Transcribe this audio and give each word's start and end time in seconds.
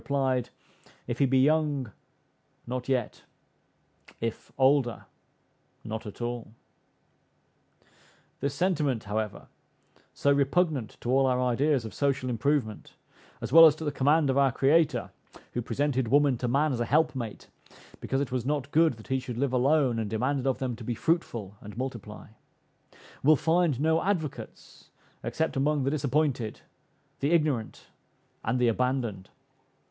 replied, 0.03 0.49
"If 1.05 1.19
he 1.19 1.27
be 1.27 1.37
young, 1.37 1.91
not 2.65 2.89
yet; 2.89 3.21
if 4.19 4.51
older, 4.57 5.05
not 5.83 6.07
at 6.07 6.19
all." 6.21 6.55
This 8.39 8.55
sentiment 8.55 9.03
however, 9.03 9.47
so 10.11 10.31
repugnant 10.31 10.97
to 11.01 11.11
all 11.11 11.27
our 11.27 11.39
ideas 11.39 11.85
of 11.85 11.93
social 11.93 12.31
improvement, 12.31 12.95
as 13.41 13.53
well 13.53 13.67
as 13.67 13.75
to 13.75 13.83
the 13.85 13.91
command 13.91 14.31
of 14.31 14.39
our 14.39 14.51
Creator, 14.51 15.11
who 15.51 15.61
presented 15.61 16.07
woman 16.07 16.35
to 16.39 16.47
man 16.47 16.73
as 16.73 16.79
a 16.79 16.85
helpmate, 16.85 17.47
because 17.99 18.21
it 18.21 18.31
was 18.31 18.43
not 18.43 18.71
good 18.71 18.93
that 18.95 19.09
he 19.09 19.19
should 19.19 19.37
live 19.37 19.53
alone, 19.53 19.99
and 19.99 20.09
demanded 20.09 20.47
of 20.47 20.57
them 20.57 20.75
to 20.77 20.83
"be 20.83 20.95
fruitful 20.95 21.57
and 21.61 21.77
multiply," 21.77 22.29
will 23.21 23.35
find 23.35 23.79
no 23.79 24.01
advocates 24.01 24.89
except 25.21 25.55
among 25.55 25.83
the 25.83 25.91
disappointed, 25.91 26.61
the 27.19 27.29
ignorant, 27.29 27.85
and 28.43 28.57
the 28.57 28.67
abandoned. 28.67 29.29